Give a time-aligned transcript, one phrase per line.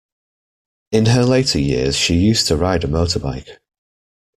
[0.91, 3.59] In her later years she used to ride a motorbike